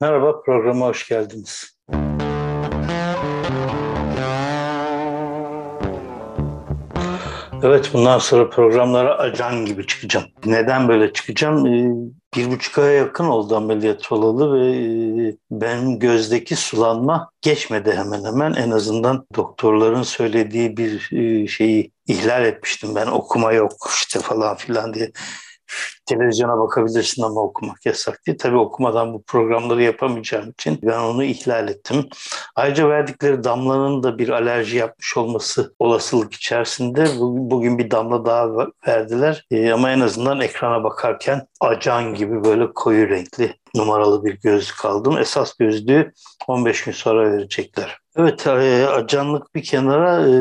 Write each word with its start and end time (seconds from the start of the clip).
Merhaba, 0.00 0.42
programa 0.42 0.86
hoş 0.86 1.08
geldiniz. 1.08 1.78
Evet, 7.62 7.90
bundan 7.92 8.18
sonra 8.18 8.50
programlara 8.50 9.18
acan 9.18 9.66
gibi 9.66 9.86
çıkacağım. 9.86 10.26
Neden 10.46 10.88
böyle 10.88 11.12
çıkacağım? 11.12 11.66
Ee, 11.66 11.90
bir 12.36 12.50
buçuk 12.50 12.78
aya 12.78 12.92
yakın 12.92 13.24
oldu 13.24 13.56
ameliyat 13.56 14.12
olalı 14.12 14.52
ve 14.54 14.76
e, 15.28 15.36
benim 15.50 15.98
gözdeki 15.98 16.56
sulanma 16.56 17.30
geçmedi 17.42 17.92
hemen 17.92 18.24
hemen. 18.24 18.52
En 18.52 18.70
azından 18.70 19.26
doktorların 19.36 20.02
söylediği 20.02 20.76
bir 20.76 21.12
e, 21.12 21.46
şeyi 21.46 21.92
ihlal 22.06 22.44
etmiştim 22.44 22.94
ben. 22.94 23.06
Okuma 23.06 23.52
yok 23.52 23.72
işte 23.96 24.20
falan 24.20 24.56
filan 24.56 24.94
diye 24.94 25.12
televizyona 26.06 26.58
bakabilirsin 26.58 27.22
ama 27.22 27.40
okumak 27.40 27.86
yasak 27.86 28.26
diye. 28.26 28.36
Tabii 28.36 28.56
okumadan 28.56 29.14
bu 29.14 29.22
programları 29.22 29.82
yapamayacağım 29.82 30.50
için 30.50 30.78
ben 30.82 30.98
onu 30.98 31.24
ihlal 31.24 31.68
ettim. 31.68 32.08
Ayrıca 32.56 32.88
verdikleri 32.88 33.44
damlanın 33.44 34.02
da 34.02 34.18
bir 34.18 34.28
alerji 34.28 34.76
yapmış 34.76 35.16
olması 35.16 35.74
olasılık 35.78 36.34
içerisinde. 36.34 37.06
Bugün 37.20 37.78
bir 37.78 37.90
damla 37.90 38.24
daha 38.24 38.66
verdiler 38.88 39.46
ee, 39.50 39.72
ama 39.72 39.90
en 39.90 40.00
azından 40.00 40.40
ekrana 40.40 40.84
bakarken 40.84 41.46
acan 41.60 42.14
gibi 42.14 42.44
böyle 42.44 42.72
koyu 42.72 43.08
renkli 43.08 43.54
numaralı 43.74 44.24
bir 44.24 44.40
gözlük 44.40 44.84
aldım. 44.84 45.18
Esas 45.18 45.54
gözlüğü 45.54 46.12
15 46.48 46.84
gün 46.84 46.92
sonra 46.92 47.32
verecekler. 47.32 47.98
Evet, 48.16 48.46
e, 48.46 48.86
acanlık 48.86 49.54
bir 49.54 49.62
kenara 49.62 50.28
e, 50.28 50.32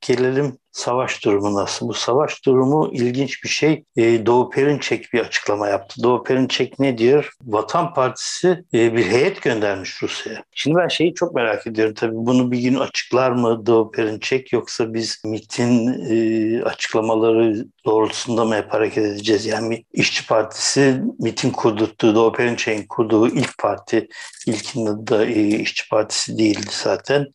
gelelim 0.00 0.58
savaş 0.72 1.24
durumu 1.24 1.54
nasıl? 1.54 1.88
Bu 1.88 1.94
savaş 1.94 2.44
durumu 2.46 2.90
ilginç 2.92 3.44
bir 3.44 3.48
şey. 3.48 3.84
E, 3.96 4.26
Doğu 4.26 4.50
Perinçek 4.50 5.12
bir 5.12 5.20
açıklama 5.20 5.68
yaptı. 5.68 6.02
Doğu 6.02 6.22
Perinçek 6.22 6.78
ne 6.78 6.98
diyor? 6.98 7.32
Vatan 7.42 7.94
Partisi 7.94 8.64
e, 8.74 8.96
bir 8.96 9.06
heyet 9.06 9.42
göndermiş 9.42 10.02
Rusya'ya. 10.02 10.44
Şimdi 10.52 10.76
ben 10.76 10.88
şeyi 10.88 11.14
çok 11.14 11.34
merak 11.34 11.66
ediyorum. 11.66 11.94
Tabii 11.94 12.16
bunu 12.16 12.52
bir 12.52 12.58
gün 12.58 12.74
açıklar 12.74 13.30
mı 13.30 13.66
Doğu 13.66 13.90
Perinçek 13.90 14.52
yoksa 14.52 14.94
biz 14.94 15.22
MİT'in 15.24 15.88
e, 16.10 16.62
açıklamaları 16.62 17.66
doğrultusunda 17.84 18.44
mı 18.44 18.54
hep 18.54 18.72
hareket 18.72 19.04
edeceğiz? 19.04 19.46
Yani 19.46 19.84
İşçi 19.92 20.26
Partisi 20.26 21.02
MİT'in 21.18 21.50
kurdurttuğu, 21.50 22.14
Doğu 22.14 22.32
Perinçek'in 22.32 22.86
kurduğu 22.86 23.28
ilk 23.28 23.58
parti, 23.58 24.08
ilkinde 24.46 25.06
de 25.06 25.24
e, 25.24 25.58
İşçi 25.60 25.88
Partisi 25.88 26.38
değildi 26.38 26.70
zaten. 26.70 27.26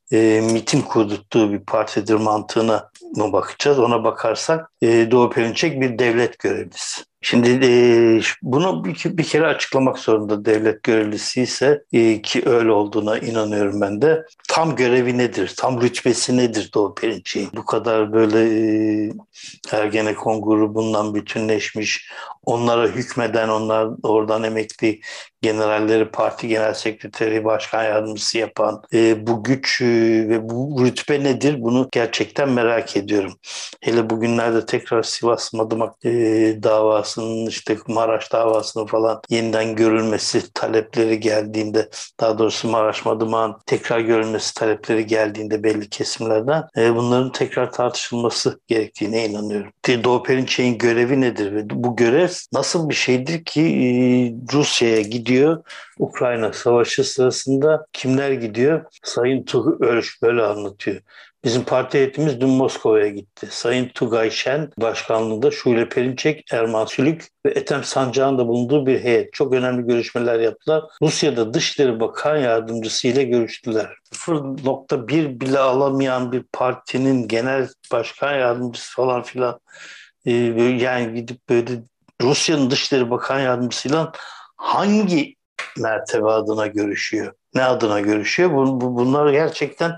MİT'in 0.51 0.81
kurdurttuğu 0.81 1.53
bir 1.53 1.59
partidir 1.59 2.15
mantığına 2.15 2.89
mı 3.15 3.33
bakacağız? 3.33 3.79
Ona 3.79 4.03
bakarsak 4.03 4.71
e, 4.81 5.11
Doğu 5.11 5.29
Perinçek 5.29 5.81
bir 5.81 5.99
devlet 5.99 6.39
görevlisi. 6.39 7.03
Şimdi 7.25 7.65
e, 7.65 7.69
bunu 8.41 8.85
bir, 8.85 9.17
bir 9.17 9.23
kere 9.23 9.47
açıklamak 9.47 9.99
zorunda 9.99 10.45
devlet 10.45 10.83
görevlisi 10.83 11.41
ise 11.41 11.83
e, 11.93 12.21
ki 12.21 12.43
öyle 12.45 12.71
olduğuna 12.71 13.17
inanıyorum 13.17 13.81
ben 13.81 14.01
de. 14.01 14.25
Tam 14.49 14.75
görevi 14.75 15.17
nedir? 15.17 15.53
Tam 15.57 15.81
rütbesi 15.81 16.37
nedir 16.37 16.71
Doğu 16.73 16.95
Perinçek'in? 16.95 17.49
Bu 17.55 17.65
kadar 17.65 18.13
böyle 18.13 18.39
e, 19.07 19.11
Ergenekon 19.71 20.41
grubundan 20.41 21.15
bütünleşmiş, 21.15 22.11
onlara 22.45 22.87
hükmeden, 22.87 23.49
onlar 23.49 23.89
oradan 24.03 24.43
emekli 24.43 25.01
generalleri 25.41 26.11
parti 26.11 26.47
genel 26.47 26.73
sekreteri, 26.73 27.45
başkan 27.45 27.83
yardımcısı 27.83 28.37
yapan 28.37 28.81
e, 28.93 29.27
bu 29.27 29.43
güç 29.43 29.81
e, 29.81 29.85
ve 30.29 30.49
bu 30.49 30.85
rütbe 30.85 31.23
nedir? 31.23 31.61
Bunu 31.61 31.89
gerçekten 31.91 32.49
merak 32.49 32.97
ediyorum. 32.97 33.33
Hele 33.81 34.09
bugünlerde 34.09 34.65
tekrar 34.65 35.03
Sivas 35.03 35.53
Madımak 35.53 36.05
e, 36.05 36.09
davasının 37.15 37.45
işte 37.45 37.77
Maraş 37.87 38.31
davasının 38.31 38.85
falan 38.85 39.21
yeniden 39.29 39.75
görülmesi 39.75 40.53
talepleri 40.53 41.19
geldiğinde 41.19 41.89
daha 42.19 42.37
doğrusu 42.37 42.67
Maraş 42.67 43.05
Madımak'ın 43.05 43.55
tekrar 43.65 43.99
görülmesi 43.99 44.53
talepleri 44.53 45.05
geldiğinde 45.05 45.63
belli 45.63 45.89
kesimlerden 45.89 46.63
e, 46.77 46.95
bunların 46.95 47.31
tekrar 47.31 47.71
tartışılması 47.71 48.59
gerektiğine 48.67 49.25
inanıyorum. 49.25 49.71
Doğu 50.03 50.23
Perinçek'in 50.23 50.77
görevi 50.77 51.21
nedir 51.21 51.51
ve 51.55 51.69
bu 51.69 51.95
görev 51.95 52.29
nasıl 52.53 52.89
bir 52.89 52.95
şeydir 52.95 53.43
ki 53.45 53.61
e, 53.61 53.87
Rusya'ya 54.53 55.01
gidiyor. 55.01 55.63
Ukrayna 55.99 56.53
Savaşı 56.53 57.03
sırasında 57.03 57.85
kimler 57.93 58.31
gidiyor? 58.31 58.85
Sayın 59.03 59.43
Tuğ 59.43 59.77
Örüş 59.79 60.21
böyle 60.21 60.41
anlatıyor. 60.41 61.01
Bizim 61.45 61.63
parti 61.63 61.97
heyetimiz 61.97 62.41
dün 62.41 62.49
Moskova'ya 62.49 63.07
gitti. 63.07 63.47
Sayın 63.51 63.89
Tugay 63.89 64.31
Şen 64.31 64.71
başkanlığında 64.77 65.51
Şule 65.51 65.89
Perinçek, 65.89 66.45
Erman 66.51 66.85
Sülük 66.85 67.27
ve 67.45 67.51
Ethem 67.51 67.83
Sancak'ın 67.83 68.37
da 68.37 68.47
bulunduğu 68.47 68.85
bir 68.85 68.99
heyet. 68.99 69.33
Çok 69.33 69.53
önemli 69.53 69.87
görüşmeler 69.87 70.39
yaptılar. 70.39 70.83
Rusya'da 71.01 71.53
Dışişleri 71.53 71.99
Bakan 71.99 72.37
Yardımcısı 72.37 73.07
ile 73.07 73.23
görüştüler. 73.23 73.97
0.1 74.11 75.39
bile 75.39 75.59
alamayan 75.59 76.31
bir 76.31 76.43
partinin 76.53 77.27
genel 77.27 77.69
başkan 77.91 78.33
yardımcısı 78.33 78.95
falan 78.95 79.23
filan 79.23 79.59
e, 80.25 80.31
yani 80.31 81.13
gidip 81.13 81.49
böyle 81.49 81.71
Rusya'nın 82.21 82.71
Dışişleri 82.71 83.11
Bakan 83.11 83.39
Yardımcısıyla 83.39 84.11
hangi 84.57 85.35
mertebe 85.77 86.27
adına 86.27 86.67
görüşüyor? 86.67 87.33
Ne 87.53 87.63
adına 87.63 87.99
görüşüyor? 87.99 88.51
Bu, 88.51 88.81
bu, 88.81 88.95
bunlar 88.95 89.31
gerçekten 89.31 89.97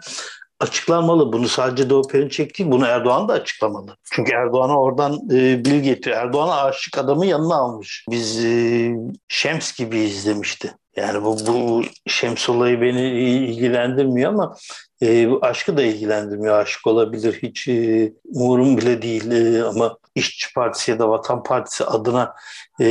açıklanmalı. 0.60 1.34
Bunu 1.34 1.48
sadece 1.48 1.90
Doğu 1.90 2.08
Perinçek 2.08 2.60
değil, 2.60 2.72
bunu 2.72 2.86
Erdoğan 2.86 3.28
da 3.28 3.34
açıklamalı. 3.34 3.98
Çünkü 4.12 4.32
Erdoğan'a 4.34 4.80
oradan 4.82 5.14
e, 5.32 5.66
bil 5.66 5.80
getiriyor. 5.80 6.22
Erdoğan'a 6.22 6.62
aşık 6.62 6.98
adamı 6.98 7.26
yanına 7.26 7.56
almış. 7.56 8.06
Biz 8.10 8.46
e, 8.46 8.96
Şems 9.28 9.78
gibi 9.78 9.98
izlemişti. 9.98 10.74
Yani 10.96 11.24
bu, 11.24 11.38
bu 11.48 11.82
Şems 12.08 12.50
olayı 12.50 12.82
beni 12.82 13.02
ilgilendirmiyor 13.10 14.34
ama 14.34 14.56
e, 15.02 15.30
aşkı 15.42 15.78
da 15.78 15.84
ilgilendirmiyor. 15.84 16.60
Aşık 16.60 16.88
olabilir 16.88 17.40
hiç 17.44 17.68
e, 17.68 18.14
umurum 18.26 18.78
bile 18.78 19.02
değil 19.02 19.32
e, 19.32 19.64
ama 19.64 19.98
İşçi 20.18 20.54
Partisi 20.54 20.92
ya 20.92 21.00
da 21.00 21.10
Vatan 21.10 21.44
Partisi 21.44 21.86
adına 21.86 22.36
e, 22.80 22.86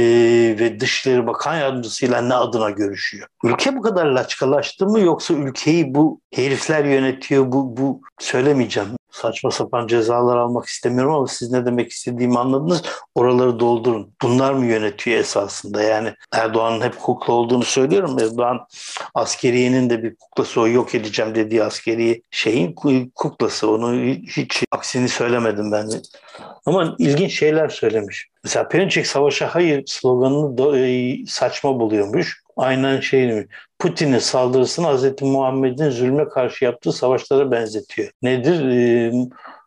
ve 0.59 0.81
Dışişleri 0.81 1.27
Bakan 1.27 1.57
Yardımcısıyla 1.57 2.21
ne 2.21 2.35
adına 2.35 2.71
görüşüyor? 2.71 3.29
Ülke 3.45 3.77
bu 3.77 3.83
kadar 3.83 4.07
laçkalaştı 4.07 4.87
mı 4.87 5.01
yoksa 5.01 5.35
ülkeyi 5.35 5.95
bu 5.95 6.21
herifler 6.35 6.85
yönetiyor 6.85 7.53
bu, 7.53 7.77
bu 7.77 8.01
söylemeyeceğim 8.19 8.96
saçma 9.17 9.51
sapan 9.51 9.87
cezalar 9.87 10.37
almak 10.37 10.67
istemiyorum 10.67 11.15
ama 11.15 11.27
siz 11.27 11.53
ne 11.53 11.67
demek 11.67 11.93
istediğimi 11.93 12.39
anladınız. 12.39 12.83
Oraları 13.15 13.61
doldurun. 13.61 14.15
Bunlar 14.23 14.53
mı 14.53 14.67
yönetiyor 14.67 15.19
esasında? 15.19 15.83
Yani 15.83 16.15
Erdoğan'ın 16.33 16.81
hep 16.81 16.99
kukla 16.99 17.33
olduğunu 17.33 17.65
söylüyorum. 17.65 18.19
Erdoğan 18.19 18.67
askeriyenin 19.15 19.91
de 19.91 20.03
bir 20.03 20.17
kuklası 20.17 20.61
o 20.61 20.69
yok 20.69 20.95
edeceğim 20.95 21.35
dediği 21.35 21.65
askeri 21.65 22.23
şeyin 22.31 22.73
kuklası. 23.15 23.71
Onu 23.71 23.95
hiç 24.37 24.65
aksini 24.73 25.09
söylemedim 25.09 25.73
ben. 25.73 25.91
Ama 26.67 26.97
ilginç 26.99 27.39
şeyler 27.39 27.69
söylemiş. 27.69 28.29
Mesela 28.45 28.69
Perinçek 28.69 29.07
savaşa 29.07 29.55
hayır 29.55 29.83
sloganını 29.87 30.79
e, 30.79 31.17
saçma 31.27 31.81
buluyormuş. 31.81 32.46
Aynen 32.57 33.01
şey 33.01 33.47
Putin'in 33.79 34.19
saldırısını 34.19 34.97
Hz. 34.97 35.23
Muhammed'in 35.23 35.91
zulme 35.91 36.29
karşı 36.29 36.65
yaptığı 36.65 36.93
savaşlara 36.93 37.51
benzetiyor. 37.51 38.11
Nedir? 38.23 38.69
Ee, 38.69 39.13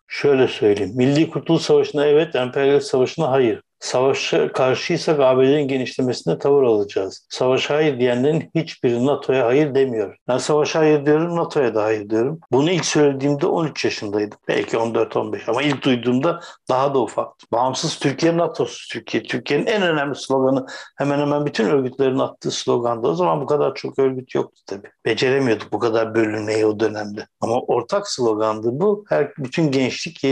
şöyle 0.07 0.47
söyleyeyim. 0.47 0.93
Milli 0.95 1.29
Kurtuluş 1.29 1.61
Savaşı'na 1.61 2.05
evet, 2.05 2.35
emperyalist 2.35 2.87
savaşına 2.87 3.31
hayır. 3.31 3.61
Savaşa 3.79 4.51
karşıysak 4.51 5.19
ABD'nin 5.19 5.67
genişlemesine 5.67 6.39
tavır 6.39 6.63
alacağız. 6.63 7.27
Savaşa 7.29 7.75
hayır 7.75 7.99
diyenlerin 7.99 8.51
hiçbiri 8.55 9.05
NATO'ya 9.05 9.45
hayır 9.45 9.75
demiyor. 9.75 10.17
Ben 10.27 10.37
savaşa 10.37 10.79
hayır 10.79 11.05
diyorum, 11.05 11.35
NATO'ya 11.35 11.75
da 11.75 11.83
hayır 11.83 12.09
diyorum. 12.09 12.39
Bunu 12.51 12.71
ilk 12.71 12.85
söylediğimde 12.85 13.45
13 13.45 13.85
yaşındaydım. 13.85 14.37
Belki 14.47 14.77
14-15 14.77 15.49
ama 15.49 15.61
ilk 15.61 15.83
duyduğumda 15.83 16.39
daha 16.69 16.93
da 16.93 16.99
ufaktı. 16.99 17.47
Bağımsız 17.51 17.99
Türkiye, 17.99 18.37
NATO'suz 18.37 18.87
Türkiye. 18.91 19.23
Türkiye'nin 19.23 19.65
en 19.65 19.81
önemli 19.81 20.15
sloganı 20.15 20.65
hemen 20.97 21.19
hemen 21.19 21.45
bütün 21.45 21.65
örgütlerin 21.65 22.19
attığı 22.19 22.51
slogandı. 22.51 23.07
O 23.07 23.13
zaman 23.13 23.41
bu 23.41 23.45
kadar 23.45 23.75
çok 23.75 23.99
örgüt 23.99 24.35
yoktu 24.35 24.61
tabii. 24.67 24.87
Beceremiyorduk 25.05 25.71
bu 25.71 25.79
kadar 25.79 26.15
bölünmeyi 26.15 26.65
o 26.65 26.79
dönemde. 26.79 27.27
Ama 27.41 27.59
ortak 27.59 28.07
slogandı 28.07 28.69
bu. 28.71 29.05
Her, 29.09 29.33
bütün 29.37 29.71
gençlik 29.71 30.23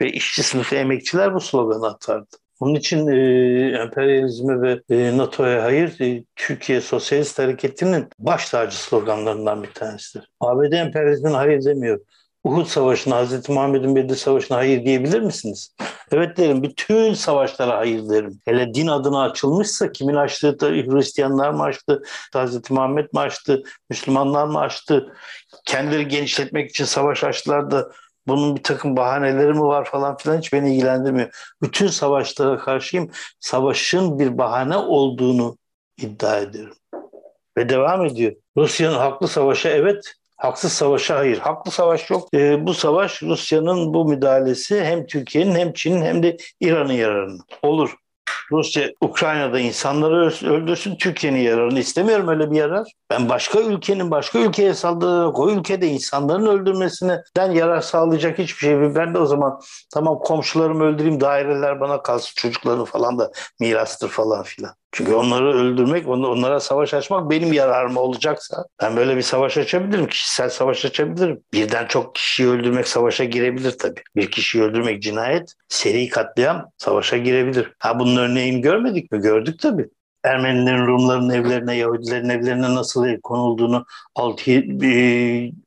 ve 0.00 0.12
işçi 0.12 0.42
sınıfı 0.42 0.76
emekçiler 0.76 1.34
bu 1.34 1.40
sloganı 1.40 1.86
atardı. 1.86 2.36
Onun 2.60 2.74
için 2.74 3.08
e, 3.08 3.16
emperyalizme 3.82 4.62
ve 4.62 4.80
e, 4.90 5.16
NATO'ya 5.16 5.62
hayır 5.64 6.00
e, 6.00 6.24
Türkiye 6.36 6.80
Sosyalist 6.80 7.38
Hareketi'nin 7.38 8.08
baş 8.18 8.50
tacı 8.50 8.76
sloganlarından 8.76 9.62
bir 9.62 9.70
tanesidir. 9.70 10.30
ABD 10.40 10.72
emperyalizmine 10.72 11.36
hayır 11.36 11.64
demiyor. 11.64 12.00
Uhud 12.44 12.66
Savaşı'na, 12.66 13.24
Hz. 13.24 13.48
Muhammed'in 13.48 13.96
Bedir 13.96 14.16
Savaşı'na 14.16 14.56
hayır 14.56 14.84
diyebilir 14.84 15.20
misiniz? 15.20 15.74
Evet 16.12 16.36
derim. 16.36 16.62
Bütün 16.62 17.14
savaşlara 17.14 17.78
hayır 17.78 18.08
derim. 18.08 18.40
Hele 18.44 18.74
din 18.74 18.86
adına 18.86 19.22
açılmışsa 19.22 19.92
kimin 19.92 20.14
açtığı 20.14 20.56
Hristiyanlar 20.60 21.50
mı 21.50 21.62
açtı, 21.62 22.02
Hz. 22.36 22.70
Muhammed 22.70 23.04
mi 23.12 23.20
açtı, 23.20 23.62
Müslümanlar 23.90 24.46
mı 24.46 24.60
açtı? 24.60 25.12
Kendileri 25.64 26.08
genişletmek 26.08 26.70
için 26.70 26.84
savaş 26.84 27.24
açtılar 27.24 27.70
da 27.70 27.90
bunun 28.28 28.56
bir 28.56 28.62
takım 28.62 28.96
bahaneleri 28.96 29.52
mi 29.52 29.62
var 29.62 29.84
falan 29.84 30.16
filan 30.16 30.38
hiç 30.38 30.52
beni 30.52 30.74
ilgilendirmiyor. 30.74 31.54
Bütün 31.62 31.86
savaşlara 31.86 32.58
karşıyım. 32.58 33.10
Savaşın 33.40 34.18
bir 34.18 34.38
bahane 34.38 34.76
olduğunu 34.76 35.58
iddia 35.98 36.38
ediyorum. 36.38 36.76
ve 37.58 37.68
devam 37.68 38.04
ediyor. 38.04 38.32
Rusya'nın 38.56 38.98
haklı 38.98 39.28
savaşa 39.28 39.68
evet, 39.68 40.14
haksız 40.36 40.72
savaşa 40.72 41.16
hayır. 41.16 41.38
Haklı 41.38 41.70
savaş 41.70 42.10
yok. 42.10 42.28
E, 42.34 42.66
bu 42.66 42.74
savaş 42.74 43.22
Rusya'nın 43.22 43.94
bu 43.94 44.04
müdahalesi 44.04 44.84
hem 44.84 45.06
Türkiye'nin 45.06 45.54
hem 45.54 45.72
Çin'in 45.72 46.02
hem 46.02 46.22
de 46.22 46.36
İran'ın 46.60 46.92
yararına. 46.92 47.42
Olur. 47.62 47.96
Rusya 48.52 48.90
Ukrayna'da 49.00 49.58
insanları 49.58 50.32
öldürsün 50.46 50.96
Türkiye'nin 50.96 51.40
yararını 51.40 51.78
istemiyorum 51.78 52.28
öyle 52.28 52.50
bir 52.50 52.56
yarar. 52.56 52.92
Ben 53.10 53.28
başka 53.28 53.60
ülkenin 53.60 54.10
başka 54.10 54.38
ülkeye 54.38 54.74
saldırarak 54.74 55.38
o 55.38 55.50
ülkede 55.50 55.86
insanların 55.86 56.46
öldürmesinden 56.46 57.50
yarar 57.52 57.80
sağlayacak 57.80 58.38
hiçbir 58.38 58.60
şey. 58.60 58.94
Ben 58.94 59.14
de 59.14 59.18
o 59.18 59.26
zaman 59.26 59.60
tamam 59.94 60.18
komşularımı 60.18 60.84
öldüreyim 60.84 61.20
daireler 61.20 61.80
bana 61.80 62.02
kalsın 62.02 62.32
çocuklarını 62.36 62.84
falan 62.84 63.18
da 63.18 63.32
mirastır 63.60 64.08
falan 64.08 64.42
filan. 64.42 64.74
Çünkü 64.92 65.14
onları 65.14 65.54
öldürmek, 65.54 66.08
onlara 66.08 66.60
savaş 66.60 66.94
açmak 66.94 67.30
benim 67.30 67.52
yararıma 67.52 68.00
olacaksa 68.00 68.64
ben 68.82 68.96
böyle 68.96 69.16
bir 69.16 69.22
savaş 69.22 69.58
açabilirim. 69.58 70.06
Kişisel 70.06 70.50
savaş 70.50 70.84
açabilirim. 70.84 71.40
Birden 71.52 71.86
çok 71.86 72.14
kişiyi 72.14 72.48
öldürmek 72.48 72.88
savaşa 72.88 73.24
girebilir 73.24 73.78
tabii. 73.78 74.02
Bir 74.16 74.30
kişiyi 74.30 74.62
öldürmek 74.62 75.02
cinayet, 75.02 75.54
seri 75.68 76.08
katliam 76.08 76.70
savaşa 76.78 77.16
girebilir. 77.16 77.72
Ha 77.78 77.98
bunun 77.98 78.16
örneğini 78.16 78.60
görmedik 78.60 79.12
mi? 79.12 79.18
Gördük 79.20 79.58
tabii. 79.60 79.88
Ermenilerin, 80.24 80.86
Rumların 80.86 81.30
evlerine, 81.30 81.76
Yahudilerin 81.76 82.28
evlerine 82.28 82.74
nasıl 82.74 83.06
el 83.06 83.20
konulduğunu 83.20 83.84
6 84.14 84.50
e, 84.50 84.56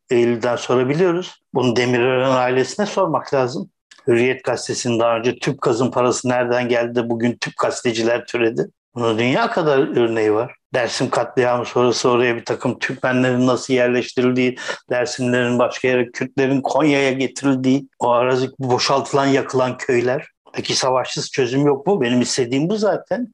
Eylül'den 0.09 0.56
sonra 0.56 0.89
biliyoruz. 0.89 1.41
Bunu 1.53 1.75
Demirören 1.75 2.31
ailesine 2.31 2.85
sormak 2.85 3.33
lazım. 3.33 3.69
Hürriyet 4.07 4.44
gazetesinin 4.44 5.00
daha 5.00 5.18
önce 5.18 5.35
tüp 5.35 5.62
gazın 5.62 5.91
parası 5.91 6.29
nereden 6.29 6.69
geldi 6.69 6.95
de 6.95 7.09
bugün 7.09 7.38
tüp 7.38 7.57
gazeteciler 7.57 8.25
türedi. 8.25 8.68
Bunun 8.95 9.19
dünya 9.19 9.51
kadar 9.51 9.97
örneği 9.97 10.33
var. 10.33 10.55
Dersim 10.73 11.09
katliamı 11.09 11.65
sonrası 11.65 12.09
oraya 12.09 12.35
bir 12.35 12.45
takım 12.45 12.79
Türkmenlerin 12.79 13.47
nasıl 13.47 13.73
yerleştirildiği, 13.73 14.57
Dersimlerin 14.89 15.59
başka 15.59 15.88
yere, 15.88 16.11
Kürtlerin 16.11 16.61
Konya'ya 16.61 17.11
getirildiği, 17.11 17.88
o 17.99 18.09
arazi 18.09 18.49
boşaltılan, 18.59 19.25
yakılan 19.25 19.77
köyler. 19.77 20.27
Peki 20.53 20.75
savaşsız 20.75 21.31
çözüm 21.31 21.65
yok 21.65 21.88
mu? 21.88 22.01
Benim 22.01 22.21
istediğim 22.21 22.69
bu 22.69 22.75
zaten. 22.75 23.33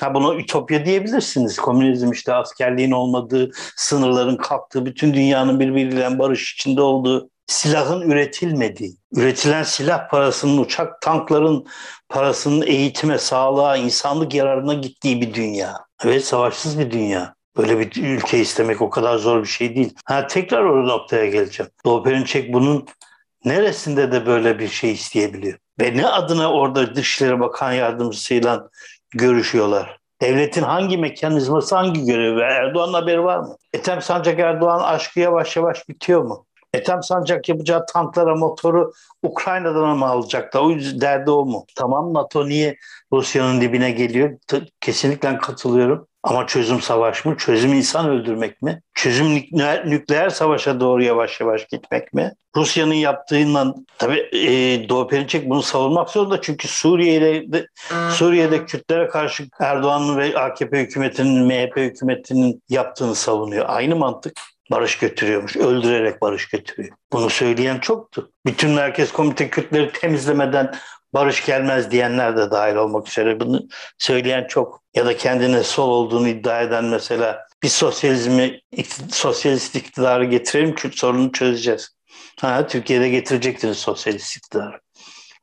Ha 0.00 0.14
buna 0.14 0.34
ütopya 0.34 0.84
diyebilirsiniz. 0.84 1.56
Komünizm 1.56 2.12
işte 2.12 2.34
askerliğin 2.34 2.90
olmadığı, 2.90 3.50
sınırların 3.76 4.36
kalktığı, 4.36 4.86
bütün 4.86 5.14
dünyanın 5.14 5.60
birbiriyle 5.60 6.18
barış 6.18 6.54
içinde 6.54 6.82
olduğu, 6.82 7.30
silahın 7.50 8.00
üretilmediği, 8.00 8.96
üretilen 9.16 9.62
silah 9.62 10.08
parasının, 10.08 10.58
uçak 10.58 11.00
tankların 11.00 11.66
parasının 12.08 12.66
eğitime, 12.66 13.18
sağlığa, 13.18 13.76
insanlık 13.76 14.34
yararına 14.34 14.74
gittiği 14.74 15.20
bir 15.20 15.34
dünya. 15.34 15.74
Evet 16.04 16.24
savaşsız 16.24 16.78
bir 16.78 16.90
dünya. 16.90 17.34
Böyle 17.56 17.78
bir 17.78 18.02
ülke 18.02 18.38
istemek 18.38 18.82
o 18.82 18.90
kadar 18.90 19.16
zor 19.16 19.42
bir 19.42 19.48
şey 19.48 19.76
değil. 19.76 19.94
Ha 20.04 20.26
tekrar 20.26 20.64
o 20.64 20.88
noktaya 20.88 21.26
geleceğim. 21.26 21.72
Doğu 21.84 22.02
Perinçek 22.02 22.52
bunun 22.52 22.86
neresinde 23.44 24.12
de 24.12 24.26
böyle 24.26 24.58
bir 24.58 24.68
şey 24.68 24.92
isteyebiliyor? 24.92 25.58
Ve 25.80 25.96
ne 25.96 26.06
adına 26.06 26.52
orada 26.52 26.94
Dışişleri 26.94 27.40
Bakan 27.40 27.72
Yardımcısıyla 27.72 28.68
görüşüyorlar? 29.10 29.98
Devletin 30.22 30.62
hangi 30.62 30.98
mekanizması, 30.98 31.76
hangi 31.76 32.04
görevi? 32.04 32.40
Erdoğan'ın 32.40 32.92
haberi 32.92 33.24
var 33.24 33.38
mı? 33.38 33.56
Ethem 33.72 34.02
Sancak 34.02 34.38
Erdoğan 34.38 34.80
aşkı 34.82 35.20
yavaş 35.20 35.56
yavaş 35.56 35.88
bitiyor 35.88 36.22
mu? 36.22 36.46
Ethem 36.74 37.02
Sancak 37.02 37.48
yapacağı 37.48 37.86
tanklara 37.86 38.34
motoru 38.34 38.92
Ukrayna'dan 39.22 39.98
mı 39.98 40.06
alacaklar? 40.06 40.60
O 40.60 40.70
yüzden 40.70 41.00
derdi 41.00 41.30
o 41.30 41.44
mu? 41.44 41.66
Tamam 41.76 42.14
NATO 42.14 42.48
niye 42.48 42.76
Rusya'nın 43.12 43.60
dibine 43.60 43.90
geliyor? 43.90 44.38
Kesinlikle 44.80 45.38
katılıyorum. 45.38 46.06
Ama 46.22 46.46
çözüm 46.46 46.80
savaş 46.80 47.24
mı? 47.24 47.36
Çözüm 47.36 47.72
insan 47.72 48.08
öldürmek 48.08 48.62
mi? 48.62 48.82
Çözüm 48.94 49.34
nükleer, 49.34 49.90
nükleer 49.90 50.30
savaşa 50.30 50.80
doğru 50.80 51.02
yavaş 51.02 51.40
yavaş 51.40 51.66
gitmek 51.66 52.14
mi? 52.14 52.32
Rusya'nın 52.56 52.94
yaptığından 52.94 53.86
tabii 53.98 54.28
e, 54.32 54.88
Doğu 54.88 55.08
Perinçek 55.08 55.50
bunu 55.50 55.62
savunmak 55.62 56.10
zorunda 56.10 56.40
çünkü 56.40 56.68
Suriye'de 56.68 57.66
Suriye'de 58.10 58.66
Kürtlere 58.66 59.08
karşı 59.08 59.48
Erdoğan'ın 59.60 60.18
ve 60.18 60.38
AKP 60.38 60.80
hükümetinin, 60.80 61.46
MHP 61.46 61.76
hükümetinin 61.76 62.62
yaptığını 62.68 63.14
savunuyor. 63.14 63.64
Aynı 63.68 63.96
mantık 63.96 64.40
barış 64.70 64.98
götürüyormuş. 64.98 65.56
Öldürerek 65.56 66.20
barış 66.20 66.48
götürüyor. 66.48 66.96
Bunu 67.12 67.30
söyleyen 67.30 67.78
çoktu. 67.78 68.32
Bütün 68.46 68.70
Merkez 68.70 69.12
Komite 69.12 69.50
Kürtleri 69.50 69.92
temizlemeden 69.92 70.74
barış 71.14 71.46
gelmez 71.46 71.90
diyenler 71.90 72.36
de 72.36 72.50
dahil 72.50 72.74
olmak 72.74 73.08
üzere 73.08 73.40
bunu 73.40 73.68
söyleyen 73.98 74.46
çok. 74.46 74.82
Ya 74.94 75.06
da 75.06 75.16
kendine 75.16 75.62
sol 75.62 75.88
olduğunu 75.88 76.28
iddia 76.28 76.60
eden 76.60 76.84
mesela 76.84 77.46
bir 77.62 77.68
sosyalizmi, 77.68 78.60
sosyalist 79.10 79.76
iktidarı 79.76 80.24
getirelim 80.24 80.74
Kürt 80.74 80.98
sorununu 80.98 81.32
çözeceğiz. 81.32 81.96
Ha, 82.40 82.66
Türkiye'de 82.66 83.08
getirecektiniz 83.08 83.78
sosyalist 83.78 84.36
iktidarı. 84.36 84.80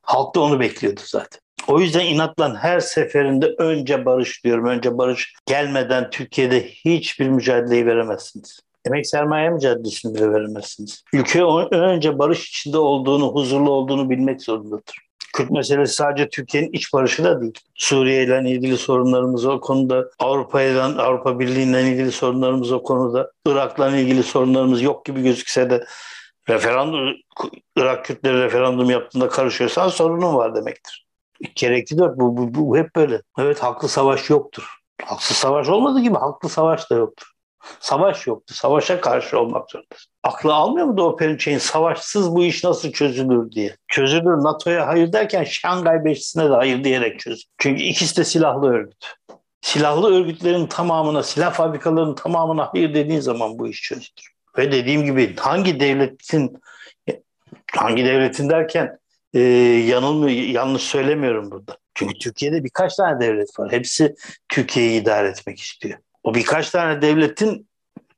Halk 0.02 0.34
da 0.34 0.40
onu 0.40 0.60
bekliyordu 0.60 1.00
zaten. 1.04 1.40
O 1.66 1.80
yüzden 1.80 2.06
inatla 2.06 2.62
her 2.62 2.80
seferinde 2.80 3.46
önce 3.58 4.04
barış 4.04 4.44
diyorum. 4.44 4.66
Önce 4.66 4.98
barış 4.98 5.34
gelmeden 5.46 6.10
Türkiye'de 6.10 6.68
hiçbir 6.68 7.28
mücadeleyi 7.28 7.86
veremezsiniz. 7.86 8.60
Emek 8.88 9.06
sermaye 9.06 9.50
mücadelesini 9.50 10.14
bile 10.14 10.32
veremezsiniz. 10.32 11.04
Ülke 11.12 11.44
önce 11.70 12.18
barış 12.18 12.48
içinde 12.48 12.78
olduğunu, 12.78 13.28
huzurlu 13.28 13.70
olduğunu 13.70 14.10
bilmek 14.10 14.42
zorundadır. 14.42 15.08
Kürt 15.34 15.50
meselesi 15.50 15.94
sadece 15.94 16.28
Türkiye'nin 16.28 16.72
iç 16.72 16.92
barışı 16.92 17.24
da 17.24 17.40
değil. 17.40 17.58
Suriye 17.74 18.24
ile 18.24 18.50
ilgili 18.50 18.76
sorunlarımız 18.76 19.46
o 19.46 19.60
konuda, 19.60 20.04
Avrupa 20.18 20.62
ile 20.62 20.82
Avrupa 20.82 21.38
Birliği 21.38 21.70
ile 21.70 21.82
ilgili 21.82 22.12
sorunlarımız 22.12 22.72
o 22.72 22.82
konuda, 22.82 23.30
Irak'la 23.46 23.96
ilgili 23.96 24.22
sorunlarımız 24.22 24.82
yok 24.82 25.04
gibi 25.04 25.22
gözükse 25.22 25.70
de 25.70 25.84
referandum 26.48 27.14
Irak 27.76 28.04
Kürtleri 28.04 28.42
referandum 28.42 28.90
yaptığında 28.90 29.28
karışıyorsan 29.28 29.88
sorunun 29.88 30.34
var 30.34 30.54
demektir. 30.54 31.06
İki 31.40 31.98
dört 31.98 32.18
bu, 32.18 32.36
bu, 32.36 32.54
bu 32.54 32.76
hep 32.76 32.96
böyle. 32.96 33.22
Evet 33.38 33.62
haklı 33.62 33.88
savaş 33.88 34.30
yoktur. 34.30 34.78
Haksız 35.04 35.36
savaş 35.36 35.68
olmadığı 35.68 36.00
gibi 36.00 36.14
haklı 36.14 36.48
savaş 36.48 36.90
da 36.90 36.94
yoktur. 36.94 37.37
Savaş 37.80 38.26
yoktu. 38.26 38.54
Savaşa 38.54 39.00
karşı 39.00 39.38
olmak 39.38 39.70
zorundasın. 39.70 40.12
Aklı 40.22 40.54
almıyor 40.54 40.86
mu 40.86 40.96
Doğu 40.96 41.16
Perinçek'in 41.16 41.58
savaşsız 41.58 42.34
bu 42.34 42.44
iş 42.44 42.64
nasıl 42.64 42.92
çözülür 42.92 43.52
diye. 43.52 43.76
Çözülür 43.88 44.44
NATO'ya 44.44 44.86
hayır 44.86 45.12
derken 45.12 45.44
Şangay 45.44 46.04
Beşisi'ne 46.04 46.50
de 46.50 46.54
hayır 46.54 46.84
diyerek 46.84 47.20
çözülür. 47.20 47.44
Çünkü 47.58 47.82
ikisi 47.82 48.16
de 48.16 48.24
silahlı 48.24 48.68
örgüt. 48.68 49.06
Silahlı 49.60 50.14
örgütlerin 50.14 50.66
tamamına, 50.66 51.22
silah 51.22 51.52
fabrikalarının 51.52 52.14
tamamına 52.14 52.68
hayır 52.72 52.94
dediğin 52.94 53.20
zaman 53.20 53.58
bu 53.58 53.68
iş 53.68 53.82
çözülür. 53.82 54.32
Ve 54.58 54.72
dediğim 54.72 55.04
gibi 55.04 55.36
hangi 55.36 55.80
devletin 55.80 56.60
hangi 57.76 58.04
devletin 58.04 58.50
derken 58.50 58.98
e, 59.34 59.40
yanılmıyor, 59.88 60.30
yanlış 60.30 60.82
söylemiyorum 60.82 61.50
burada. 61.50 61.78
Çünkü 61.94 62.18
Türkiye'de 62.18 62.64
birkaç 62.64 62.96
tane 62.96 63.20
devlet 63.20 63.58
var. 63.58 63.72
Hepsi 63.72 64.14
Türkiye'yi 64.48 65.02
idare 65.02 65.28
etmek 65.28 65.60
istiyor. 65.60 65.98
O 66.28 66.34
birkaç 66.34 66.70
tane 66.70 67.02
devletin 67.02 67.68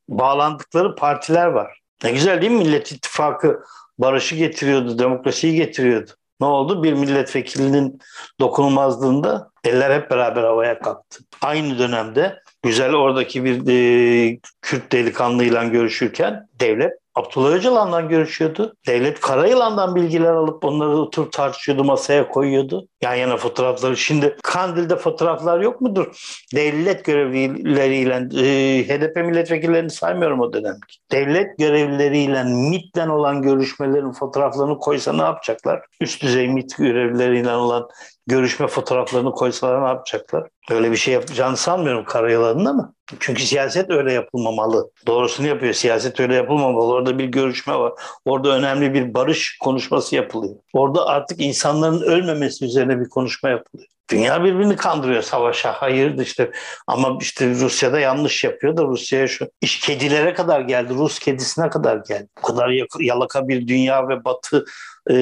bağlandıkları 0.08 0.94
partiler 0.94 1.46
var. 1.46 1.80
Ne 2.04 2.12
güzel 2.12 2.40
değil 2.40 2.52
mi? 2.52 2.58
Millet 2.58 2.92
İttifakı 2.92 3.62
barışı 3.98 4.36
getiriyordu, 4.36 4.98
demokrasiyi 4.98 5.54
getiriyordu. 5.54 6.10
Ne 6.40 6.46
oldu? 6.46 6.82
Bir 6.82 6.92
milletvekilinin 6.92 7.98
dokunulmazlığında 8.40 9.50
eller 9.64 10.00
hep 10.00 10.10
beraber 10.10 10.42
havaya 10.42 10.78
kalktı. 10.78 11.24
Aynı 11.42 11.78
dönemde 11.78 12.42
güzel 12.62 12.94
oradaki 12.94 13.44
bir 13.44 13.68
e, 13.68 14.38
Kürt 14.62 14.92
delikanlıyla 14.92 15.64
görüşürken 15.64 16.48
devlet 16.60 16.92
Abdullah 17.14 17.50
Öcalan'dan 17.50 18.08
görüşüyordu. 18.08 18.74
Devlet 18.86 19.20
Karayılan'dan 19.20 19.94
bilgiler 19.94 20.32
alıp 20.32 20.64
onları 20.64 20.90
oturup 20.90 21.32
tartışıyordu, 21.32 21.84
masaya 21.84 22.28
koyuyordu. 22.28 22.88
Yan 23.02 23.14
yana 23.14 23.36
fotoğrafları. 23.36 23.96
Şimdi 23.96 24.36
Kandil'de 24.42 24.96
fotoğraflar 24.96 25.60
yok 25.60 25.80
mudur? 25.80 26.06
Devlet 26.54 27.04
görevlileriyle, 27.04 28.14
e, 28.14 28.88
HDP 28.88 29.16
milletvekillerini 29.16 29.90
saymıyorum 29.90 30.40
o 30.40 30.52
dönemki. 30.52 30.98
Devlet 31.12 31.58
görevlileriyle 31.58 32.44
MIT'le 32.44 33.08
olan 33.08 33.42
görüşmelerin 33.42 34.12
fotoğraflarını 34.12 34.78
koysa 34.78 35.12
ne 35.12 35.22
yapacaklar? 35.22 35.82
Üst 36.00 36.22
düzey 36.22 36.48
MIT 36.48 36.76
görevlileriyle 36.78 37.54
olan 37.54 37.88
görüşme 38.26 38.66
fotoğraflarını 38.66 39.32
koysalar 39.32 39.84
ne 39.84 39.88
yapacaklar? 39.88 40.48
Öyle 40.70 40.90
bir 40.90 40.96
şey 40.96 41.14
yapacağını 41.14 41.56
sanmıyorum 41.56 42.04
karayılanın 42.04 42.64
ama. 42.64 42.92
Çünkü 43.20 43.42
siyaset 43.42 43.90
öyle 43.90 44.12
yapılmamalı. 44.12 44.90
Doğrusunu 45.06 45.46
yapıyor. 45.46 45.72
Siyaset 45.72 46.20
öyle 46.20 46.34
yapılmamalı. 46.34 46.92
Orada 46.92 47.18
bir 47.18 47.24
görüşme 47.24 47.74
var. 47.74 47.92
Orada 48.24 48.48
önemli 48.48 48.94
bir 48.94 49.14
barış 49.14 49.58
konuşması 49.58 50.16
yapılıyor. 50.16 50.54
Orada 50.72 51.06
artık 51.06 51.40
insanların 51.40 52.02
ölmemesi 52.02 52.64
üzerine 52.64 53.00
bir 53.00 53.08
konuşma 53.08 53.48
yapılıyor. 53.48 53.88
Dünya 54.10 54.44
birbirini 54.44 54.76
kandırıyor 54.76 55.22
savaşa. 55.22 55.72
Hayırdır 55.72 56.22
işte 56.22 56.50
ama 56.86 57.18
işte 57.20 57.50
Rusya'da 57.50 58.00
yanlış 58.00 58.44
yapıyor 58.44 58.76
da 58.76 58.84
Rusya'ya 58.84 59.28
şu 59.28 59.50
iş 59.60 59.80
kedilere 59.80 60.34
kadar 60.34 60.60
geldi. 60.60 60.94
Rus 60.94 61.18
kedisine 61.18 61.70
kadar 61.70 61.96
geldi. 61.96 62.28
Bu 62.38 62.42
kadar 62.42 62.72
yalaka 63.00 63.48
bir 63.48 63.68
dünya 63.68 64.08
ve 64.08 64.24
batı 64.24 64.64
e, 65.10 65.14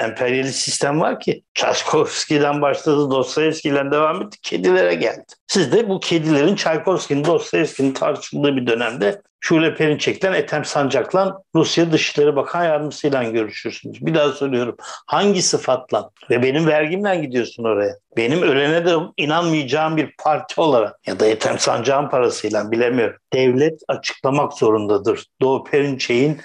emperyalist 0.00 0.58
sistem 0.58 1.00
var 1.00 1.20
ki. 1.20 1.42
Çaykovski'den 1.54 2.62
başladı, 2.62 3.10
Dostoyevski'den 3.10 3.90
devam 3.90 4.22
etti, 4.22 4.38
kedilere 4.42 4.94
geldi. 4.94 5.24
Siz 5.46 5.72
de 5.72 5.88
bu 5.88 6.00
kedilerin 6.00 6.56
Çaykovski'nin, 6.56 7.24
Dostoyevski'nin 7.24 7.92
tartışıldığı 7.92 8.56
bir 8.56 8.66
dönemde 8.66 9.22
Şule 9.46 9.74
Perinçek'ten 9.74 10.32
Ethem 10.32 10.64
Sancak'la 10.64 11.42
Rusya 11.54 11.92
Dışişleri 11.92 12.36
Bakan 12.36 12.64
Yardımcısıyla 12.64 13.22
görüşürsünüz. 13.22 14.06
Bir 14.06 14.14
daha 14.14 14.32
soruyorum. 14.32 14.76
Hangi 15.06 15.42
sıfatla? 15.42 16.10
Ve 16.30 16.42
benim 16.42 16.66
vergimle 16.66 17.16
gidiyorsun 17.16 17.64
oraya. 17.64 17.96
Benim 18.16 18.42
ölene 18.42 18.86
de 18.86 18.94
inanmayacağım 19.16 19.96
bir 19.96 20.14
parti 20.18 20.60
olarak 20.60 21.06
ya 21.06 21.20
da 21.20 21.26
Ethem 21.26 21.58
Sancak'ın 21.58 22.08
parasıyla 22.08 22.70
bilemiyorum. 22.70 23.16
Devlet 23.32 23.80
açıklamak 23.88 24.52
zorundadır. 24.52 25.26
Doğu 25.40 25.64
Perinçek'in 25.64 26.40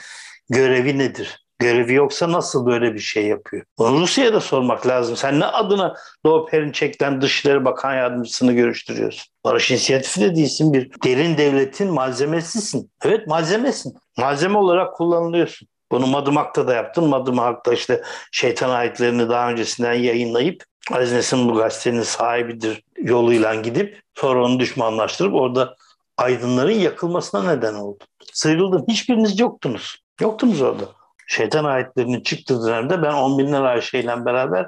görevi 0.50 0.98
nedir? 0.98 1.41
Görevi 1.62 1.94
yoksa 1.94 2.32
nasıl 2.32 2.66
böyle 2.66 2.94
bir 2.94 3.00
şey 3.00 3.28
yapıyor? 3.28 3.64
Bunu 3.78 4.02
Rusya'ya 4.02 4.34
da 4.34 4.40
sormak 4.40 4.88
lazım. 4.88 5.16
Sen 5.16 5.40
ne 5.40 5.46
adına 5.46 5.96
Doğu 6.26 6.46
Perinçek'ten 6.46 7.22
Dışişleri 7.22 7.66
Bakan 7.66 7.96
Yardımcısını 7.96 8.54
görüştürüyorsun? 8.54 9.26
Barış 9.46 9.72
inisiyatifi 9.72 10.22
de 10.22 10.36
değilsin 10.36 10.74
bir 10.74 10.92
derin 11.04 11.38
devletin 11.38 11.94
malzemesisin. 11.94 12.92
Evet 13.06 13.28
malzemesin. 13.28 13.96
Malzeme 14.18 14.58
olarak 14.58 14.94
kullanılıyorsun. 14.94 15.68
Bunu 15.92 16.08
Madımak'ta 16.08 16.68
da 16.68 16.74
yaptın. 16.74 17.08
Madımak'ta 17.08 17.74
işte 17.74 18.04
şeytan 18.32 18.70
ayetlerini 18.70 19.30
daha 19.30 19.50
öncesinden 19.50 19.94
yayınlayıp 19.94 20.64
Aziz 20.92 21.14
Nesin 21.14 21.50
bu 21.50 21.56
gazetenin 21.56 22.02
sahibidir 22.02 22.84
yoluyla 22.98 23.56
gidip 23.56 24.02
sonra 24.16 24.46
onu 24.46 24.60
düşmanlaştırıp 24.60 25.34
orada 25.34 25.76
aydınların 26.18 26.80
yakılmasına 26.80 27.54
neden 27.54 27.74
oldu. 27.74 28.04
Sıyrıldın. 28.34 28.86
Hiçbiriniz 28.88 29.40
yoktunuz. 29.40 29.98
Yoktunuz 30.22 30.62
orada 30.62 31.01
şeytan 31.32 31.64
ayetlerinin 31.64 32.22
çıktığı 32.22 32.68
dönemde 32.68 33.04
ben 33.04 33.14
on 33.14 33.38
binler 33.38 33.62
Ayşe 33.62 34.08
beraber 34.08 34.68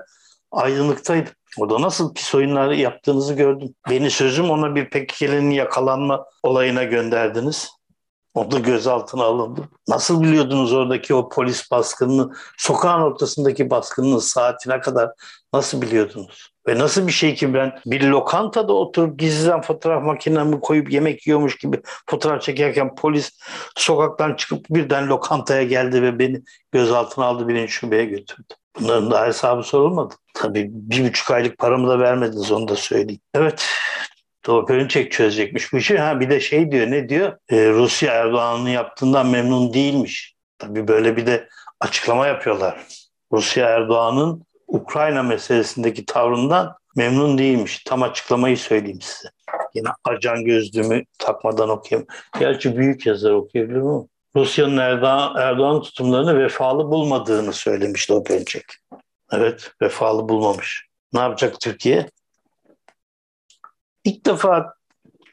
aydınlıktaydım. 0.52 1.34
Orada 1.58 1.82
nasıl 1.82 2.14
pis 2.14 2.36
oyunlar 2.36 2.72
yaptığınızı 2.72 3.34
gördüm. 3.34 3.76
Beni 3.90 4.12
sözüm 4.12 4.50
ona 4.50 4.76
bir 4.76 4.90
PKK'nin 4.90 5.52
yakalanma 5.52 6.26
olayına 6.44 6.84
gönderdiniz. 6.84 7.70
O 8.34 8.52
da 8.52 8.60
gözaltına 8.60 9.24
alındı. 9.24 9.70
Nasıl 9.88 10.24
biliyordunuz 10.24 10.74
oradaki 10.74 11.14
o 11.14 11.30
polis 11.30 11.72
baskınını, 11.72 12.34
sokağın 12.58 13.02
ortasındaki 13.02 13.70
baskının 13.70 14.18
saatine 14.18 14.80
kadar 14.80 15.10
nasıl 15.54 15.82
biliyordunuz? 15.82 16.54
Ve 16.68 16.78
nasıl 16.78 17.08
bir 17.08 17.12
şey 17.12 17.36
ki 17.36 17.54
ben 17.54 17.80
bir 17.86 18.04
lokantada 18.04 18.74
oturup 18.74 19.20
gizliden 19.20 19.62
fotoğraf 19.62 20.04
makinemi 20.04 20.60
koyup 20.60 20.92
yemek 20.92 21.28
yiyormuş 21.28 21.58
gibi 21.58 21.82
fotoğraf 22.10 22.42
çekerken 22.42 22.96
polis 22.96 23.40
sokaktan 23.78 24.36
çıkıp 24.36 24.66
birden 24.70 25.08
lokantaya 25.08 25.64
geldi 25.64 26.02
ve 26.02 26.20
beni 26.20 26.44
gözaltına 26.72 27.26
aldı 27.26 27.48
birinci 27.48 27.72
şubeye 27.72 28.06
götürdü. 28.06 28.54
Bunların 28.80 29.12
da 29.12 29.26
hesabı 29.26 29.64
sorulmadı. 29.64 30.14
Tabii 30.34 30.70
bir 30.72 31.10
buçuk 31.10 31.32
aylık 31.32 31.58
paramı 31.58 31.88
da 31.88 32.00
vermediniz 32.00 32.52
onu 32.52 32.68
da 32.68 32.76
söyleyeyim. 32.76 33.22
Evet 33.34 33.66
Doğu 34.46 34.66
Perinçek 34.66 35.12
çözecekmiş 35.12 35.74
bu 35.74 35.78
işi. 35.78 35.98
Ha 35.98 36.20
bir 36.20 36.30
de 36.30 36.40
şey 36.40 36.72
diyor 36.72 36.92
ne 36.92 37.10
diyor? 37.10 37.38
Ee, 37.50 37.70
Rusya 37.70 38.14
Erdoğan'ın 38.14 38.70
yaptığından 38.70 39.28
memnun 39.28 39.74
değilmiş. 39.74 40.36
Tabii 40.60 40.88
böyle 40.88 41.18
bir 41.18 41.26
de 41.26 41.50
açıklama 41.80 42.28
yapıyorlar. 42.28 42.84
Rusya 43.32 43.70
Erdoğan'ın 43.70 44.46
Ukrayna 44.68 45.24
meselesindeki 45.24 46.06
tavrından 46.06 46.76
memnun 46.96 47.38
değilmiş. 47.38 47.84
Tam 47.84 48.04
açıklamayı 48.04 48.58
söyleyeyim 48.58 49.02
size. 49.02 49.30
Yine 49.74 49.88
ajan 50.04 50.46
gözlüğümü 50.46 51.04
takmadan 51.20 51.70
okuyayım. 51.70 52.08
Gerçi 52.40 52.78
büyük 52.78 53.06
yazar 53.06 53.32
okuyabilir 53.32 53.78
mi? 53.78 54.06
Rusya'nın 54.36 54.78
Erdoğan, 54.78 55.36
Erdoğan 55.38 55.82
tutumlarını 55.82 56.40
vefalı 56.40 56.92
bulmadığını 56.92 57.54
söylemişti 57.54 58.14
o 58.14 58.24
Perinçek. 58.24 58.66
Evet, 59.32 59.72
vefalı 59.82 60.30
bulmamış. 60.30 60.88
Ne 61.14 61.20
yapacak 61.20 61.60
Türkiye? 61.60 62.10
İlk 64.04 64.26
defa 64.26 64.74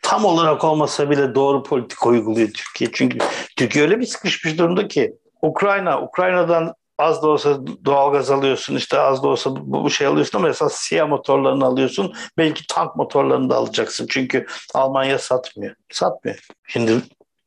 tam 0.03 0.25
olarak 0.25 0.65
olmasa 0.65 1.11
bile 1.11 1.35
doğru 1.35 1.63
politik 1.63 2.07
uyguluyor 2.07 2.49
Türkiye. 2.49 2.91
Çünkü 2.93 3.19
Türkiye 3.57 3.85
öyle 3.85 4.01
bir 4.01 4.07
sıkışmış 4.07 4.59
durumda 4.59 4.89
ki 4.89 5.15
Ukrayna, 5.43 6.03
Ukrayna'dan 6.03 6.75
az 6.99 7.23
da 7.23 7.29
olsa 7.29 7.59
doğalgaz 7.85 8.31
alıyorsun 8.31 8.77
işte 8.77 8.99
az 8.99 9.23
da 9.23 9.29
olsa 9.29 9.57
bu, 9.57 9.85
bu 9.85 9.91
şey 9.91 10.07
alıyorsun 10.07 10.39
ama 10.39 10.49
esas 10.49 10.75
siyah 10.75 11.09
motorlarını 11.09 11.65
alıyorsun. 11.65 12.15
Belki 12.39 12.67
tank 12.67 12.97
motorlarını 12.97 13.51
da 13.51 13.57
alacaksın 13.57 14.07
çünkü 14.11 14.47
Almanya 14.75 15.19
satmıyor. 15.19 15.75
Satmıyor. 15.93 16.39
Şimdi 16.67 16.93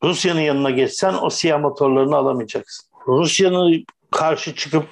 Rusya'nın 0.04 0.42
yanına 0.42 0.70
geçsen 0.70 1.14
o 1.22 1.30
siyah 1.30 1.60
motorlarını 1.60 2.16
alamayacaksın. 2.16 2.90
Rusya'nın 3.08 3.86
karşı 4.12 4.56
çıkıp 4.56 4.86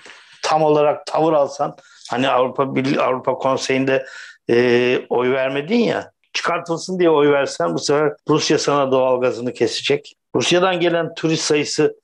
tam 0.43 0.63
olarak 0.63 1.05
tavır 1.05 1.33
alsan 1.33 1.75
hani 2.09 2.29
Avrupa 2.29 2.63
Avrupa 3.03 3.33
Konseyi'nde 3.33 4.05
e, 4.49 5.05
oy 5.09 5.31
vermedin 5.31 5.79
ya 5.79 6.10
çıkartılsın 6.33 6.99
diye 6.99 7.09
oy 7.09 7.31
versen 7.31 7.73
bu 7.73 7.79
sefer 7.79 8.13
Rusya 8.29 8.57
sana 8.59 8.91
doğalgazını 8.91 9.53
kesecek. 9.53 10.15
Rusya'dan 10.35 10.79
gelen 10.79 11.13
turist 11.15 11.43
sayısı 11.43 11.95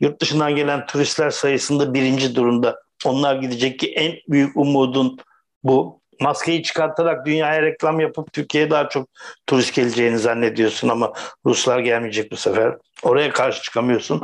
Yurt 0.00 0.20
dışından 0.20 0.56
gelen 0.56 0.86
turistler 0.86 1.30
sayısında 1.30 1.94
birinci 1.94 2.34
durumda. 2.34 2.80
Onlar 3.04 3.34
gidecek 3.36 3.78
ki 3.78 3.92
en 3.92 4.12
büyük 4.28 4.56
umudun 4.56 5.18
bu. 5.64 6.00
Maskeyi 6.20 6.62
çıkartarak 6.62 7.26
dünyaya 7.26 7.62
reklam 7.62 8.00
yapıp 8.00 8.32
Türkiye'ye 8.32 8.70
daha 8.70 8.88
çok 8.88 9.08
turist 9.46 9.74
geleceğini 9.74 10.18
zannediyorsun 10.18 10.88
ama 10.88 11.12
Ruslar 11.46 11.78
gelmeyecek 11.78 12.32
bu 12.32 12.36
sefer. 12.36 12.76
Oraya 13.02 13.32
karşı 13.32 13.62
çıkamıyorsun. 13.62 14.22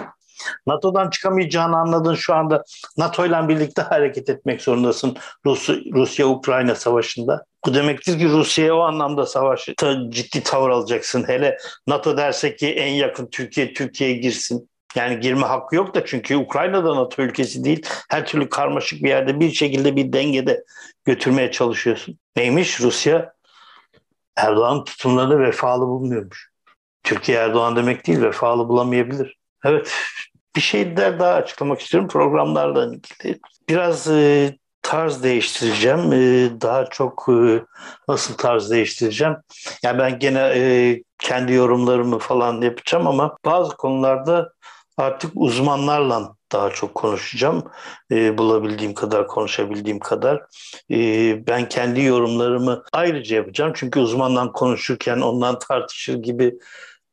NATO'dan 0.66 1.10
çıkamayacağını 1.10 1.76
anladın 1.76 2.14
şu 2.14 2.34
anda. 2.34 2.64
NATO 2.96 3.26
ile 3.26 3.48
birlikte 3.48 3.82
hareket 3.82 4.30
etmek 4.30 4.62
zorundasın 4.62 5.16
Rus, 5.46 5.68
Rusya-Ukrayna 5.68 6.74
savaşında. 6.74 7.44
Bu 7.66 7.74
demektir 7.74 8.18
ki 8.18 8.28
Rusya'ya 8.28 8.76
o 8.76 8.80
anlamda 8.80 9.26
savaş 9.26 9.68
ciddi 10.08 10.42
tavır 10.42 10.70
alacaksın. 10.70 11.24
Hele 11.28 11.58
NATO 11.86 12.16
derse 12.16 12.56
ki 12.56 12.68
en 12.68 12.92
yakın 12.92 13.26
Türkiye 13.26 13.74
Türkiye'ye 13.74 14.16
girsin. 14.16 14.70
Yani 14.94 15.20
girme 15.20 15.46
hakkı 15.46 15.76
yok 15.76 15.94
da 15.94 16.04
çünkü 16.04 16.36
Ukrayna'da 16.36 16.96
NATO 16.96 17.22
ülkesi 17.22 17.64
değil. 17.64 17.86
Her 18.10 18.26
türlü 18.26 18.48
karmaşık 18.48 19.02
bir 19.02 19.08
yerde 19.08 19.40
bir 19.40 19.50
şekilde 19.50 19.96
bir 19.96 20.12
dengede 20.12 20.64
götürmeye 21.04 21.50
çalışıyorsun. 21.50 22.18
Neymiş? 22.36 22.80
Rusya 22.80 23.32
Erdoğan 24.36 24.84
tutumlarını 24.84 25.40
vefalı 25.40 25.86
bulmuyormuş. 25.86 26.50
Türkiye 27.04 27.38
Erdoğan 27.38 27.76
demek 27.76 28.06
değil, 28.06 28.22
vefalı 28.22 28.68
bulamayabilir. 28.68 29.36
Evet, 29.64 29.92
bir 30.56 30.60
şey 30.60 30.96
daha 30.96 31.32
açıklamak 31.32 31.80
istiyorum 31.80 32.08
programlarla 32.08 32.86
ilgili. 32.86 33.40
Biraz 33.68 34.08
e, 34.08 34.56
tarz 34.86 35.22
değiştireceğim. 35.22 36.12
E, 36.12 36.50
daha 36.60 36.86
çok 36.86 37.26
e, 37.28 37.64
nasıl 38.08 38.34
tarz 38.34 38.70
değiştireceğim? 38.70 39.36
Yani 39.82 39.98
ben 39.98 40.18
gene 40.18 40.40
e, 40.54 41.02
kendi 41.18 41.52
yorumlarımı 41.52 42.18
falan 42.18 42.60
yapacağım 42.60 43.06
ama 43.06 43.36
bazı 43.44 43.76
konularda 43.76 44.52
artık 44.96 45.30
uzmanlarla 45.34 46.36
daha 46.52 46.70
çok 46.70 46.94
konuşacağım. 46.94 47.64
E, 48.10 48.38
bulabildiğim 48.38 48.94
kadar, 48.94 49.26
konuşabildiğim 49.26 49.98
kadar. 49.98 50.42
E, 50.90 50.98
ben 51.46 51.68
kendi 51.68 52.02
yorumlarımı 52.02 52.82
ayrıca 52.92 53.36
yapacağım. 53.36 53.72
Çünkü 53.74 54.00
uzmanla 54.00 54.52
konuşurken 54.52 55.20
ondan 55.20 55.58
tartışır 55.68 56.14
gibi 56.14 56.58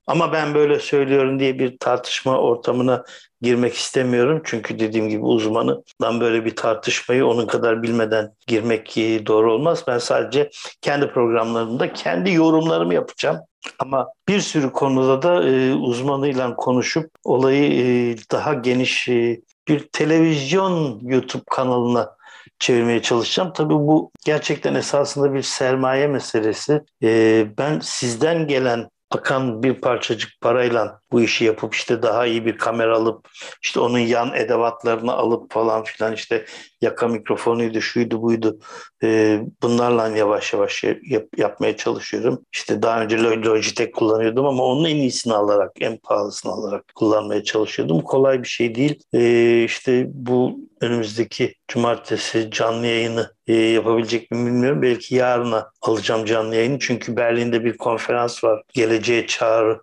ama 0.07 0.33
ben 0.33 0.53
böyle 0.53 0.79
söylüyorum 0.79 1.39
diye 1.39 1.59
bir 1.59 1.77
tartışma 1.77 2.37
ortamına 2.37 3.03
girmek 3.41 3.73
istemiyorum. 3.73 4.41
Çünkü 4.45 4.79
dediğim 4.79 5.09
gibi 5.09 5.23
uzmanından 5.23 6.19
böyle 6.19 6.45
bir 6.45 6.55
tartışmayı 6.55 7.25
onun 7.25 7.47
kadar 7.47 7.83
bilmeden 7.83 8.33
girmek 8.47 8.95
doğru 9.27 9.53
olmaz. 9.53 9.83
Ben 9.87 9.97
sadece 9.97 10.49
kendi 10.81 11.07
programlarımda 11.07 11.93
kendi 11.93 12.31
yorumlarımı 12.31 12.93
yapacağım. 12.93 13.39
Ama 13.79 14.07
bir 14.27 14.39
sürü 14.39 14.71
konuda 14.71 15.21
da 15.21 15.43
e, 15.49 15.73
uzmanıyla 15.73 16.55
konuşup 16.55 17.11
olayı 17.23 17.73
e, 17.73 18.15
daha 18.31 18.53
geniş 18.53 19.07
e, 19.09 19.41
bir 19.67 19.87
televizyon 19.93 20.99
YouTube 21.03 21.43
kanalına 21.51 22.15
çevirmeye 22.59 23.01
çalışacağım. 23.01 23.53
Tabii 23.53 23.73
bu 23.73 24.11
gerçekten 24.25 24.75
esasında 24.75 25.33
bir 25.33 25.41
sermaye 25.41 26.07
meselesi. 26.07 26.81
E, 27.03 27.45
ben 27.57 27.79
sizden 27.79 28.47
gelen 28.47 28.89
akan 29.15 29.63
bir 29.63 29.73
parçacık 29.73 30.29
parayla 30.41 31.01
bu 31.11 31.21
işi 31.21 31.45
yapıp 31.45 31.75
işte 31.75 32.01
daha 32.01 32.25
iyi 32.25 32.45
bir 32.45 32.57
kamera 32.57 32.97
alıp 32.97 33.29
işte 33.61 33.79
onun 33.79 33.99
yan 33.99 34.33
edevatlarını 34.33 35.13
alıp 35.13 35.51
falan 35.51 35.83
filan 35.83 36.13
işte 36.13 36.45
yaka 36.81 37.07
mikrofonuydu 37.07 37.81
şuydu 37.81 38.21
buydu 38.21 38.59
e, 39.03 39.41
bunlarla 39.61 40.07
yavaş 40.17 40.53
yavaş 40.53 40.83
yap, 40.83 41.23
yapmaya 41.37 41.77
çalışıyorum. 41.77 42.45
İşte 42.53 42.81
daha 42.81 43.01
önce 43.01 43.17
Logitech 43.23 43.91
kullanıyordum 43.91 44.45
ama 44.45 44.63
onun 44.63 44.85
en 44.85 44.95
iyisini 44.95 45.33
alarak, 45.33 45.71
en 45.79 45.97
pahalısını 45.97 46.51
alarak 46.51 46.91
kullanmaya 46.95 47.43
çalışıyordum. 47.43 48.01
Kolay 48.01 48.43
bir 48.43 48.47
şey 48.47 48.75
değil. 48.75 48.99
E, 49.13 49.63
işte 49.63 50.07
bu 50.13 50.59
önümüzdeki 50.81 51.55
cumartesi 51.67 52.51
canlı 52.51 52.87
yayını 52.87 53.33
e, 53.47 53.53
yapabilecek 53.53 54.31
mi 54.31 54.45
bilmiyorum. 54.45 54.81
Belki 54.81 55.15
yarına 55.15 55.71
alacağım 55.81 56.25
canlı 56.25 56.55
yayını. 56.55 56.79
Çünkü 56.79 57.15
Berlin'de 57.15 57.65
bir 57.65 57.77
konferans 57.77 58.43
var. 58.43 58.61
Geleceğe 58.73 59.27
çağrı 59.27 59.81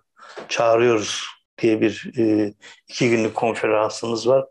çağırıyoruz 0.49 1.40
diye 1.57 1.81
bir 1.81 2.11
e, 2.17 2.53
iki 2.87 3.09
günlük 3.09 3.35
konferansımız 3.35 4.27
var. 4.27 4.45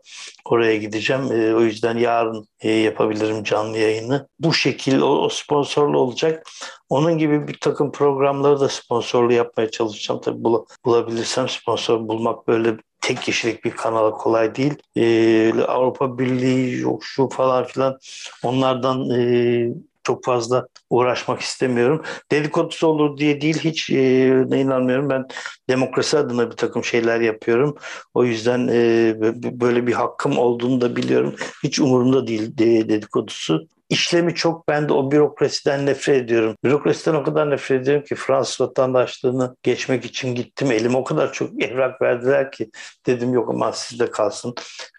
Oraya 0.45 0.77
gideceğim. 0.77 1.31
E, 1.31 1.55
o 1.55 1.61
yüzden 1.61 1.97
yarın 1.97 2.47
e, 2.59 2.71
yapabilirim 2.71 3.43
canlı 3.43 3.77
yayını. 3.77 4.27
Bu 4.39 4.53
şekil 4.53 5.01
o, 5.01 5.07
o 5.07 5.29
sponsorlu 5.29 5.99
olacak. 5.99 6.47
Onun 6.89 7.17
gibi 7.17 7.47
bir 7.47 7.57
takım 7.59 7.91
programları 7.91 8.59
da 8.59 8.69
sponsorlu 8.69 9.33
yapmaya 9.33 9.71
çalışacağım. 9.71 10.21
Tabii 10.21 10.43
bul, 10.43 10.65
bulabilirsem 10.85 11.49
sponsor 11.49 12.07
bulmak 12.07 12.47
böyle 12.47 12.77
tek 13.01 13.21
kişilik 13.21 13.65
bir 13.65 13.71
kanala 13.71 14.11
kolay 14.11 14.55
değil. 14.55 14.73
E, 14.95 15.63
Avrupa 15.67 16.17
Birliği 16.17 16.79
yok 16.79 17.03
şu 17.05 17.29
falan 17.29 17.65
filan 17.65 17.99
onlardan 18.43 19.09
e, 19.09 19.67
çok 20.03 20.25
fazla 20.25 20.67
uğraşmak 20.89 21.41
istemiyorum. 21.41 22.01
Dedikodusu 22.31 22.87
olur 22.87 23.17
diye 23.17 23.41
değil 23.41 23.59
hiç 23.59 23.89
e, 23.89 24.27
inanmıyorum. 24.55 25.09
Ben 25.09 25.25
demokrasi 25.69 26.17
adına 26.17 26.51
bir 26.51 26.55
takım 26.55 26.83
şeyler 26.83 27.19
yapıyorum. 27.19 27.77
O 28.13 28.23
yüzden 28.25 28.67
e, 28.71 29.15
böyle 29.61 29.87
bir 29.87 29.93
hakkım 29.93 30.37
olduğunu 30.37 30.81
da 30.81 30.95
biliyorum. 30.95 31.35
Hiç 31.63 31.79
umurumda 31.79 32.27
değil 32.27 32.57
de, 32.57 32.89
dedikodusu 32.89 33.67
işlemi 33.91 34.35
çok 34.35 34.67
ben 34.67 34.89
de 34.89 34.93
o 34.93 35.11
bürokrasiden 35.11 35.85
nefret 35.85 36.23
ediyorum. 36.23 36.55
Bürokrasiden 36.63 37.15
o 37.15 37.23
kadar 37.23 37.49
nefret 37.49 37.81
ediyorum 37.81 38.03
ki 38.03 38.15
Fransız 38.15 38.61
vatandaşlığını 38.61 39.55
geçmek 39.63 40.05
için 40.05 40.35
gittim. 40.35 40.71
Elim 40.71 40.95
o 40.95 41.03
kadar 41.03 41.33
çok 41.33 41.63
evrak 41.63 42.01
verdiler 42.01 42.51
ki 42.51 42.71
dedim 43.05 43.33
yok 43.33 43.49
ama 43.49 43.71
sizde 43.71 44.11
kalsın. 44.11 44.55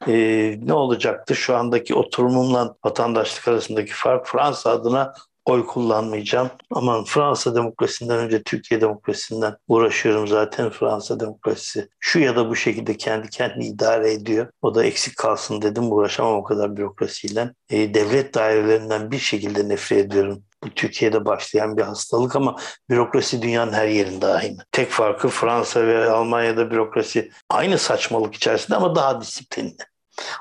Ee, 0.08 0.58
ne 0.62 0.72
olacaktı 0.72 1.36
şu 1.36 1.56
andaki 1.56 1.94
oturumumla 1.94 2.74
vatandaşlık 2.84 3.48
arasındaki 3.48 3.92
fark 3.92 4.26
Fransa 4.26 4.70
adına 4.70 5.14
oy 5.44 5.66
kullanmayacağım. 5.66 6.50
Aman 6.70 7.04
Fransa 7.04 7.54
demokrasisinden 7.54 8.18
önce 8.18 8.42
Türkiye 8.42 8.80
demokrasisinden 8.80 9.56
uğraşıyorum 9.68 10.28
zaten 10.28 10.70
Fransa 10.70 11.20
demokrasisi. 11.20 11.88
Şu 12.00 12.18
ya 12.18 12.36
da 12.36 12.50
bu 12.50 12.56
şekilde 12.56 12.96
kendi 12.96 13.30
kendini 13.30 13.66
idare 13.66 14.12
ediyor. 14.12 14.46
O 14.62 14.74
da 14.74 14.84
eksik 14.84 15.16
kalsın 15.16 15.62
dedim 15.62 15.92
uğraşamam 15.92 16.34
o 16.36 16.44
kadar 16.44 16.76
bürokrasiyle. 16.76 17.54
E, 17.70 17.94
devlet 17.94 18.34
dairelerinden 18.34 19.10
bir 19.10 19.18
şekilde 19.18 19.68
nefret 19.68 19.98
ediyorum. 20.06 20.42
Bu 20.64 20.70
Türkiye'de 20.70 21.24
başlayan 21.24 21.76
bir 21.76 21.82
hastalık 21.82 22.36
ama 22.36 22.56
bürokrasi 22.90 23.42
dünyanın 23.42 23.72
her 23.72 23.88
yerinde 23.88 24.26
aynı. 24.26 24.56
Tek 24.72 24.90
farkı 24.90 25.28
Fransa 25.28 25.86
ve 25.86 26.10
Almanya'da 26.10 26.70
bürokrasi 26.70 27.30
aynı 27.50 27.78
saçmalık 27.78 28.34
içerisinde 28.34 28.76
ama 28.76 28.94
daha 28.94 29.20
disiplinli. 29.20 29.76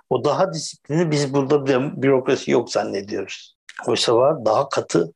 O 0.09 0.23
daha 0.23 0.53
disiplini 0.53 1.11
biz 1.11 1.33
burada 1.33 1.65
bürokrasi 2.01 2.51
yok 2.51 2.71
zannediyoruz. 2.71 3.55
Oysa 3.87 4.15
var 4.15 4.45
daha 4.45 4.69
katı 4.69 5.13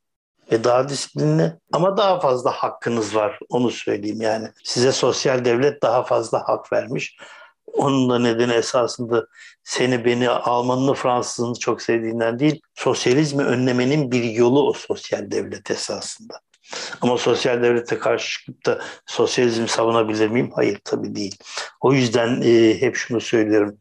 ve 0.52 0.64
daha 0.64 0.90
disiplinli 0.90 1.54
ama 1.74 1.98
daha 1.98 2.20
fazla 2.20 2.52
hakkınız 2.52 3.16
var 3.16 3.40
onu 3.50 3.72
söyleyeyim 3.72 4.22
yani. 4.22 4.48
Size 4.64 4.92
sosyal 4.92 5.46
devlet 5.46 5.82
daha 5.82 6.04
fazla 6.04 6.48
hak 6.48 6.74
vermiş. 6.74 7.18
Onun 7.74 8.10
da 8.10 8.20
nedeni 8.20 8.54
esasında 8.54 9.28
seni 9.64 10.06
beni 10.06 10.30
Almanını 10.30 10.94
Fransızını 10.94 11.60
çok 11.60 11.82
sevdiğinden 11.82 12.40
değil 12.40 12.62
sosyalizmi 12.76 13.44
önlemenin 13.44 14.12
bir 14.12 14.24
yolu 14.24 14.68
o 14.68 14.74
sosyal 14.74 15.32
devlet 15.32 15.72
esasında. 15.72 16.40
Ama 17.02 17.18
sosyal 17.18 17.64
devlete 17.64 18.00
karşı 18.00 18.40
çıkıp 18.40 18.66
da 18.66 18.82
sosyalizm 19.06 19.68
savunabilir 19.68 20.28
miyim? 20.28 20.52
Hayır 20.56 20.80
tabii 20.84 21.16
değil. 21.16 21.38
O 21.82 21.94
yüzden 21.94 22.42
e, 22.42 22.82
hep 22.82 22.96
şunu 22.96 23.22
söylüyorum. 23.22 23.78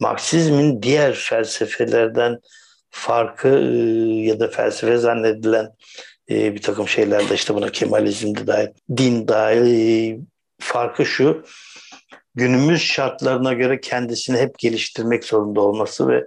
Marksizmin 0.00 0.82
diğer 0.82 1.14
felsefelerden 1.14 2.38
farkı 2.96 3.48
ya 4.24 4.40
da 4.40 4.48
felsefe 4.48 4.96
zannedilen 4.96 5.68
bir 6.28 6.62
takım 6.62 6.88
şeylerde 6.88 7.34
işte 7.34 7.54
buna 7.54 7.72
Kemalizm 7.72 8.34
de 8.34 8.46
dahil, 8.46 8.68
din 8.96 9.28
dahil 9.28 10.18
farkı 10.58 11.06
şu. 11.06 11.44
Günümüz 12.34 12.82
şartlarına 12.82 13.52
göre 13.52 13.80
kendisini 13.80 14.38
hep 14.38 14.58
geliştirmek 14.58 15.24
zorunda 15.24 15.60
olması 15.60 16.08
ve 16.08 16.24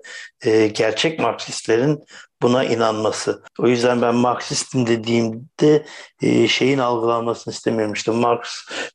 gerçek 0.67 1.19
Marksistlerin 1.19 2.03
buna 2.41 2.63
inanması. 2.63 3.43
O 3.59 3.67
yüzden 3.67 4.01
ben 4.01 4.15
Marksistim 4.15 4.87
dediğimde 4.87 5.85
e, 6.21 6.47
şeyin 6.47 6.77
algılanmasını 6.77 7.53
istemiyorum. 7.53 7.93
İşte 7.93 8.11
Marx 8.11 8.49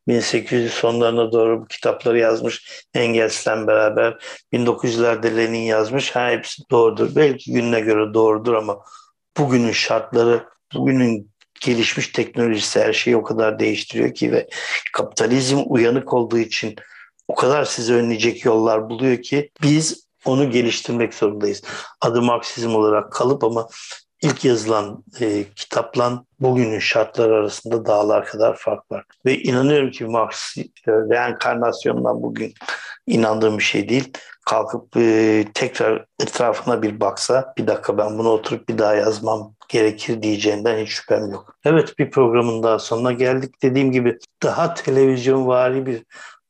1800 0.09 0.73
sonlarına 0.73 1.33
doğru 1.33 1.61
bu 1.61 1.67
kitapları 1.67 2.19
yazmış 2.19 2.85
Engels'le 2.95 3.47
beraber. 3.47 4.25
1900'lerde 4.53 5.37
Lenin 5.37 5.59
yazmış. 5.59 6.11
Ha 6.11 6.31
hepsi 6.31 6.63
doğrudur. 6.71 7.17
Belki 7.17 7.53
gününe 7.53 7.81
göre 7.81 8.15
doğrudur 8.15 8.55
ama 8.55 8.79
bugünün 9.37 9.73
şartları, 9.73 10.45
bugünün 10.75 11.31
gelişmiş 11.61 12.09
teknolojisi 12.09 12.81
her 12.81 12.93
şeyi 12.93 13.17
o 13.17 13.23
kadar 13.23 13.59
değiştiriyor 13.59 14.15
ki 14.15 14.33
ve 14.33 14.49
kapitalizm 14.93 15.63
uyanık 15.67 16.15
olduğu 16.15 16.39
için 16.39 16.77
o 17.29 17.35
kadar 17.35 17.65
sizi 17.65 17.95
önleyecek 17.95 18.45
yollar 18.45 18.91
buluyor 18.91 19.23
ki 19.23 19.51
biz 19.63 20.04
onu 20.25 20.51
geliştirmek 20.51 21.15
zorundayız. 21.15 21.63
Adı 22.01 22.23
Marksizm 22.23 22.75
olarak 22.75 23.13
kalıp 23.13 23.45
ama 23.45 23.69
ilk 24.23 24.45
yazılan 24.45 25.05
e, 25.21 25.45
kitapla 25.57 26.25
bugünün 26.41 26.79
şartları 26.79 27.35
arasında 27.35 27.87
dağlar 27.87 28.27
kadar 28.27 28.57
fark 28.57 28.93
var. 28.93 29.05
Ve 29.27 29.39
inanıyorum 29.39 29.91
ki 29.91 30.05
Marx 30.05 30.57
e, 30.59 30.63
reenkarnasyondan 30.87 32.23
bugün 32.23 32.55
inandığım 33.07 33.59
bir 33.59 33.63
şey 33.63 33.89
değil. 33.89 34.13
Kalkıp 34.47 34.97
e, 34.97 35.45
tekrar 35.55 36.05
etrafına 36.23 36.83
bir 36.83 37.01
baksa 37.01 37.55
bir 37.59 37.67
dakika 37.67 37.99
ben 37.99 38.19
bunu 38.19 38.29
oturup 38.29 38.69
bir 38.69 38.79
daha 38.79 38.95
yazmam 38.95 39.55
gerekir 39.69 40.23
diyeceğinden 40.23 40.79
hiç 40.79 40.89
şüphem 40.89 41.31
yok. 41.31 41.57
Evet 41.65 41.99
bir 41.99 42.11
programın 42.11 42.63
daha 42.63 42.79
sonuna 42.79 43.13
geldik. 43.13 43.55
Dediğim 43.63 43.93
gibi 43.93 44.19
daha 44.43 44.75
televizyon 44.75 45.47
vari 45.47 45.87
bir 45.87 46.03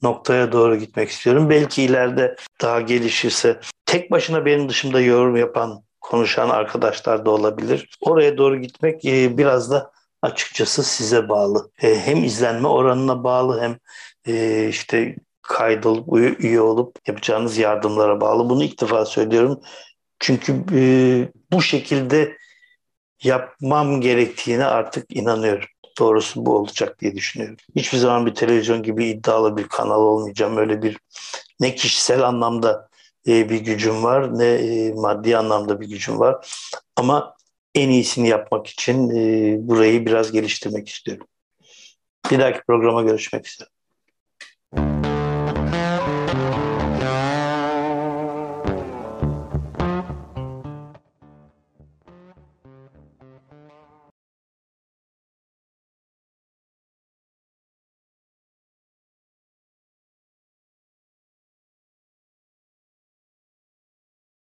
noktaya 0.04 0.52
doğru 0.52 0.76
gitmek 0.76 1.08
istiyorum. 1.10 1.50
Belki 1.50 1.82
ileride 1.82 2.36
daha 2.62 2.80
gelişirse 2.80 3.60
tek 3.86 4.10
başına 4.10 4.46
benim 4.46 4.68
dışımda 4.68 5.00
yorum 5.00 5.36
yapan, 5.36 5.82
konuşan 6.00 6.50
arkadaşlar 6.50 7.26
da 7.26 7.30
olabilir. 7.30 7.88
Oraya 8.00 8.38
doğru 8.38 8.60
gitmek 8.60 9.04
e, 9.04 9.38
biraz 9.38 9.70
da 9.70 9.90
açıkçası 10.22 10.82
size 10.84 11.28
bağlı. 11.28 11.70
E, 11.82 12.00
hem 12.00 12.24
izlenme 12.24 12.68
oranına 12.68 13.24
bağlı 13.24 13.60
hem 13.60 13.78
e, 14.26 14.68
işte 14.68 15.16
kaydolup 15.42 16.40
üye 16.44 16.60
olup 16.60 16.96
yapacağınız 17.08 17.58
yardımlara 17.58 18.20
bağlı. 18.20 18.50
Bunu 18.50 18.64
ilk 18.64 18.80
defa 18.80 19.04
söylüyorum. 19.04 19.60
Çünkü 20.18 20.52
bu 21.52 21.62
şekilde 21.62 22.36
yapmam 23.22 24.00
gerektiğine 24.00 24.64
artık 24.64 25.16
inanıyorum 25.16 25.68
doğrusu 25.98 26.46
bu 26.46 26.56
olacak 26.56 27.00
diye 27.00 27.14
düşünüyorum. 27.14 27.56
Hiçbir 27.76 27.98
zaman 27.98 28.26
bir 28.26 28.34
televizyon 28.34 28.82
gibi 28.82 29.06
iddialı 29.06 29.56
bir 29.56 29.68
kanal 29.68 30.00
olmayacağım. 30.00 30.56
Öyle 30.56 30.82
bir 30.82 30.98
ne 31.60 31.74
kişisel 31.74 32.22
anlamda 32.22 32.88
e, 33.28 33.50
bir 33.50 33.60
gücüm 33.60 34.04
var 34.04 34.38
ne 34.38 34.46
e, 34.46 34.92
maddi 34.92 35.36
anlamda 35.36 35.80
bir 35.80 35.88
gücüm 35.88 36.18
var. 36.18 36.48
Ama 36.96 37.36
en 37.74 37.88
iyisini 37.90 38.28
yapmak 38.28 38.66
için 38.66 39.10
e, 39.10 39.56
burayı 39.68 40.06
biraz 40.06 40.32
geliştirmek 40.32 40.88
istiyorum. 40.88 41.26
Bir 42.30 42.38
dahaki 42.40 42.60
programa 42.66 43.02
görüşmek 43.02 43.48
üzere. 43.48 43.68